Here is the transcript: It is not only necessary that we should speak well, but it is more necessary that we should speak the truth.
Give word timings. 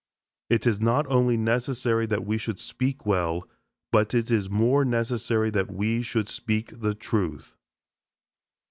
It 0.49 0.65
is 0.65 0.79
not 0.81 1.05
only 1.11 1.37
necessary 1.37 2.07
that 2.07 2.25
we 2.25 2.39
should 2.39 2.59
speak 2.59 3.05
well, 3.05 3.47
but 3.91 4.15
it 4.15 4.31
is 4.31 4.49
more 4.49 4.83
necessary 4.83 5.51
that 5.51 5.69
we 5.71 6.01
should 6.01 6.27
speak 6.27 6.79
the 6.79 6.95
truth. 6.95 7.55